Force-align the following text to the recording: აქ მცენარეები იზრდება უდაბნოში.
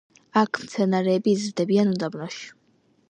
აქ 0.41 0.59
მცენარეები 0.61 1.33
იზრდება 1.39 1.85
უდაბნოში. 1.93 2.43